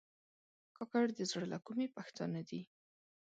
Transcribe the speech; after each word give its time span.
کاکړ 0.75 1.05
د 1.17 1.19
زړه 1.31 1.45
له 1.53 1.57
کومي 1.65 1.87
پښتانه 1.97 2.41
دي. 2.49 2.61